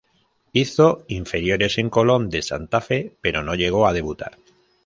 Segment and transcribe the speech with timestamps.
[0.51, 4.35] Hizo inferiores en Colón de Santa Fe, pero no llegó a debutar.